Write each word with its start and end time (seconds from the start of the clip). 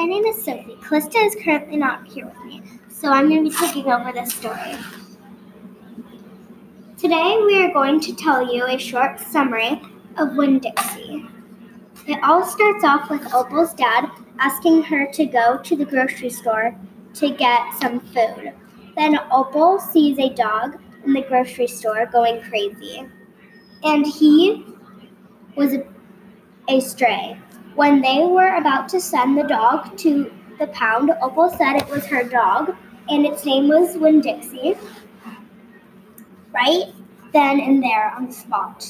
My 0.00 0.06
name 0.06 0.24
is 0.24 0.42
Sophie. 0.42 0.78
Calista 0.80 1.18
is 1.18 1.36
currently 1.44 1.76
not 1.76 2.06
here 2.06 2.24
with 2.24 2.42
me, 2.46 2.62
so 2.88 3.12
I'm 3.12 3.28
going 3.28 3.44
to 3.44 3.50
be 3.50 3.66
taking 3.66 3.92
over 3.92 4.10
this 4.12 4.32
story. 4.32 4.74
Today 6.96 7.38
we 7.44 7.62
are 7.62 7.70
going 7.70 8.00
to 8.00 8.14
tell 8.14 8.50
you 8.50 8.64
a 8.64 8.78
short 8.78 9.20
summary 9.20 9.78
of 10.16 10.36
Winn-Dixie. 10.36 11.26
It 12.06 12.18
all 12.24 12.46
starts 12.46 12.82
off 12.82 13.10
with 13.10 13.34
Opal's 13.34 13.74
dad 13.74 14.10
asking 14.38 14.84
her 14.84 15.06
to 15.12 15.26
go 15.26 15.58
to 15.58 15.76
the 15.76 15.84
grocery 15.84 16.30
store 16.30 16.74
to 17.16 17.30
get 17.34 17.74
some 17.78 18.00
food. 18.00 18.54
Then 18.96 19.20
Opal 19.30 19.78
sees 19.80 20.18
a 20.18 20.30
dog 20.30 20.80
in 21.04 21.12
the 21.12 21.24
grocery 21.24 21.66
store 21.66 22.06
going 22.06 22.40
crazy, 22.40 23.06
and 23.84 24.06
he 24.06 24.64
was 25.56 25.74
a, 25.74 25.86
a 26.68 26.80
stray. 26.80 27.38
When 27.74 28.00
they 28.00 28.26
were 28.26 28.56
about 28.56 28.88
to 28.90 29.00
send 29.00 29.38
the 29.38 29.44
dog 29.44 29.96
to 29.98 30.32
the 30.58 30.66
pound, 30.68 31.12
Opal 31.22 31.50
said 31.50 31.76
it 31.76 31.88
was 31.88 32.04
her 32.06 32.24
dog 32.24 32.76
and 33.08 33.24
its 33.24 33.44
name 33.44 33.68
was 33.68 33.96
Winn-Dixie. 33.96 34.76
Right 36.52 36.92
then 37.32 37.60
and 37.60 37.82
there 37.82 38.12
on 38.16 38.26
the 38.26 38.32
spot. 38.32 38.86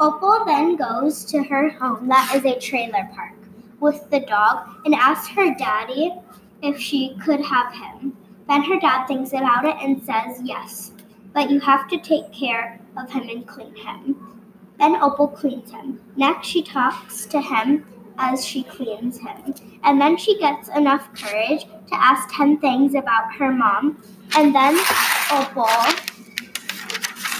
Opal 0.00 0.44
then 0.46 0.76
goes 0.76 1.24
to 1.26 1.42
her 1.44 1.70
home 1.70 2.08
that 2.08 2.34
is 2.34 2.44
a 2.44 2.58
trailer 2.58 3.08
park 3.14 3.34
with 3.80 4.08
the 4.10 4.20
dog 4.20 4.68
and 4.84 4.94
asks 4.94 5.28
her 5.28 5.54
daddy 5.54 6.12
if 6.62 6.78
she 6.78 7.16
could 7.22 7.40
have 7.40 7.72
him. 7.74 8.16
Then 8.48 8.62
her 8.62 8.78
dad 8.80 9.06
thinks 9.06 9.32
about 9.32 9.64
it 9.64 9.76
and 9.80 10.02
says 10.02 10.40
yes, 10.42 10.92
but 11.32 11.50
you 11.50 11.60
have 11.60 11.88
to 11.88 11.98
take 11.98 12.32
care 12.32 12.80
of 12.96 13.10
him 13.10 13.28
and 13.28 13.46
clean 13.46 13.74
him. 13.74 14.41
Then 14.78 14.96
Opal 14.96 15.28
cleans 15.28 15.70
him. 15.70 16.00
Next, 16.16 16.46
she 16.48 16.62
talks 16.62 17.26
to 17.26 17.40
him 17.40 17.86
as 18.18 18.44
she 18.44 18.62
cleans 18.64 19.18
him. 19.18 19.54
And 19.84 20.00
then 20.00 20.16
she 20.16 20.38
gets 20.38 20.68
enough 20.68 21.12
courage 21.14 21.64
to 21.64 21.94
ask 21.94 22.28
10 22.34 22.58
things 22.58 22.94
about 22.94 23.34
her 23.34 23.52
mom. 23.52 24.02
And 24.36 24.54
then 24.54 24.78
Opal 25.30 25.66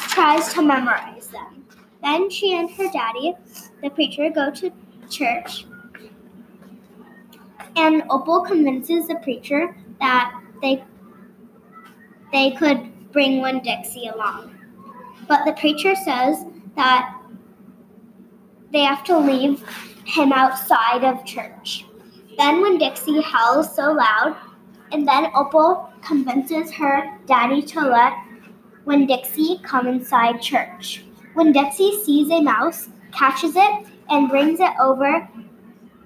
tries 0.08 0.52
to 0.54 0.62
memorize 0.62 1.28
them. 1.28 1.64
Then 2.02 2.30
she 2.30 2.56
and 2.56 2.70
her 2.72 2.90
daddy, 2.92 3.34
the 3.82 3.90
preacher, 3.90 4.28
go 4.30 4.50
to 4.50 4.72
church. 5.08 5.66
And 7.76 8.02
Opal 8.10 8.42
convinces 8.42 9.08
the 9.08 9.16
preacher 9.16 9.76
that 10.00 10.38
they 10.60 10.84
they 12.32 12.50
could 12.52 13.12
bring 13.12 13.42
Winn-Dixie 13.42 14.08
along. 14.08 14.58
But 15.28 15.44
the 15.44 15.52
preacher 15.52 15.94
says 15.94 16.44
that 16.76 17.14
they 18.72 18.80
have 18.80 19.04
to 19.04 19.18
leave 19.18 19.62
him 20.04 20.32
outside 20.32 21.04
of 21.04 21.24
church. 21.24 21.86
Then, 22.38 22.60
Winn-Dixie 22.62 23.20
howls 23.20 23.74
so 23.74 23.92
loud, 23.92 24.36
and 24.90 25.06
then 25.06 25.26
Opal 25.34 25.90
convinces 26.02 26.72
her 26.72 27.18
daddy 27.26 27.62
to 27.62 27.80
let 27.80 28.14
Winn-Dixie 28.84 29.60
come 29.62 29.86
inside 29.86 30.40
church. 30.40 31.04
Winn-Dixie 31.34 32.02
sees 32.02 32.30
a 32.30 32.40
mouse, 32.40 32.88
catches 33.12 33.54
it, 33.56 33.86
and 34.08 34.28
brings 34.28 34.60
it 34.60 34.72
over 34.80 35.28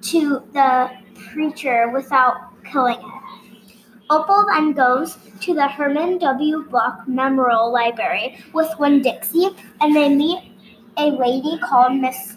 to 0.02 0.42
the 0.52 0.90
preacher 1.14 1.90
without 1.90 2.62
killing 2.64 2.98
it. 2.98 3.76
Opal 4.10 4.44
then 4.46 4.72
goes 4.72 5.16
to 5.40 5.54
the 5.54 5.66
Herman 5.66 6.18
W. 6.18 6.64
Block 6.68 7.08
Memorial 7.08 7.72
Library 7.72 8.38
with 8.52 8.68
Winn-Dixie, 8.78 9.48
and 9.80 9.96
they 9.96 10.08
meet 10.08 10.52
a 10.96 11.10
lady 11.10 11.58
called 11.58 11.96
Miss 11.96 12.35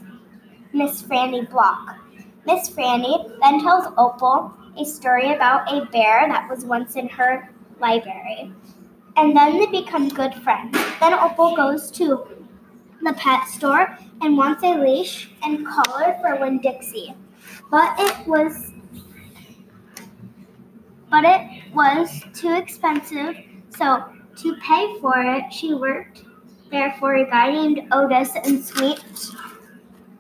Miss 0.73 1.01
Franny 1.01 1.49
Block. 1.49 1.97
Miss 2.45 2.69
Franny 2.69 3.39
then 3.41 3.61
tells 3.61 3.93
Opal 3.97 4.53
a 4.77 4.85
story 4.85 5.33
about 5.33 5.71
a 5.71 5.85
bear 5.87 6.27
that 6.27 6.49
was 6.49 6.65
once 6.65 6.95
in 6.95 7.09
her 7.09 7.49
library. 7.79 8.51
And 9.17 9.35
then 9.35 9.57
they 9.57 9.65
become 9.65 10.09
good 10.09 10.33
friends. 10.35 10.77
Then 10.99 11.13
Opal 11.13 11.55
goes 11.55 11.91
to 11.91 12.25
the 13.01 13.13
pet 13.13 13.47
store 13.47 13.97
and 14.21 14.37
wants 14.37 14.63
a 14.63 14.77
leash 14.77 15.31
and 15.43 15.65
collar 15.65 16.17
for 16.21 16.39
Winn-Dixie. 16.39 17.13
But 17.71 17.99
it 17.99 18.27
was 18.27 18.71
but 21.09 21.23
it 21.25 21.73
was 21.73 22.21
too 22.35 22.53
expensive, 22.55 23.35
so 23.75 24.05
to 24.37 24.55
pay 24.57 24.99
for 25.01 25.19
it, 25.19 25.51
she 25.51 25.73
worked 25.73 26.23
there 26.69 26.95
for 26.99 27.15
a 27.15 27.27
guy 27.27 27.51
named 27.51 27.87
Otis 27.91 28.35
and 28.35 28.63
swept 28.63 29.31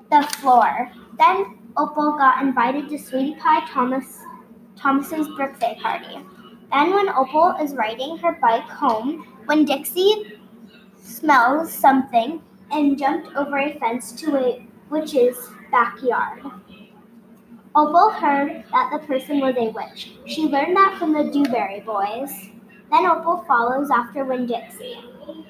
the 0.09 0.27
floor. 0.37 0.91
Then 1.17 1.57
Opal 1.77 2.17
got 2.17 2.41
invited 2.41 2.89
to 2.89 2.97
Sweetie 2.97 3.35
Pie 3.35 3.67
Thomas 3.67 4.19
Thomas's 4.75 5.27
birthday 5.37 5.77
party. 5.81 6.19
Then 6.71 6.93
when 6.93 7.09
Opal 7.09 7.55
is 7.61 7.73
riding 7.73 8.17
her 8.17 8.37
bike 8.41 8.63
home, 8.63 9.27
Winn-Dixie 9.47 10.39
smells 11.01 11.71
something 11.71 12.41
and 12.71 12.97
jumped 12.97 13.35
over 13.35 13.57
a 13.57 13.77
fence 13.79 14.11
to 14.13 14.37
a 14.37 14.67
witch's 14.89 15.49
backyard. 15.71 16.41
Opal 17.75 18.09
heard 18.11 18.63
that 18.71 18.89
the 18.91 19.05
person 19.05 19.39
was 19.39 19.55
a 19.57 19.69
witch. 19.69 20.13
She 20.25 20.43
learned 20.43 20.75
that 20.75 20.97
from 20.97 21.13
the 21.13 21.31
Dewberry 21.31 21.81
Boys. 21.81 22.49
Then 22.91 23.05
Opal 23.05 23.43
follows 23.47 23.89
after 23.91 24.25
Winn-Dixie, 24.25 24.97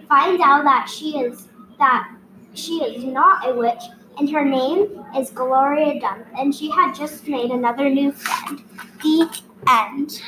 finds 0.07 0.41
out 0.43 0.63
that 0.63 0.89
she 0.89 1.19
is 1.19 1.47
that 1.77 2.11
she 2.53 2.83
is 2.83 3.03
not 3.03 3.47
a 3.47 3.53
witch 3.53 3.83
and 4.19 4.29
her 4.29 4.43
name 4.43 5.03
is 5.17 5.29
Gloria 5.31 5.99
Dump, 5.99 6.27
and 6.37 6.53
she 6.53 6.69
had 6.69 6.93
just 6.93 7.27
made 7.27 7.51
another 7.51 7.89
new 7.89 8.11
friend. 8.11 8.61
The 9.01 9.41
end. 9.67 10.21